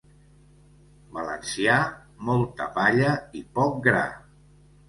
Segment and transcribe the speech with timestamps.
[1.17, 1.75] Valencià,
[2.31, 4.05] molta palla i poc gra.